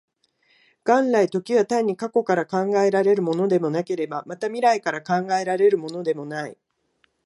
[0.83, 6.57] 元来、時は単に過去から考えられるものでもなければ、また未来から考えられるものでもない。